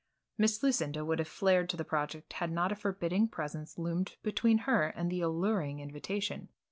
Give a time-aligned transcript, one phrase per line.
[0.35, 4.57] Miss Lucinda would have flared to the project had not a forbidding presence loomed between
[4.65, 6.49] her and the alluring invitation.